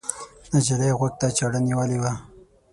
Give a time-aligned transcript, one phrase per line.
[0.53, 2.13] نجلۍ غوږ ته چاړه نیولې وه.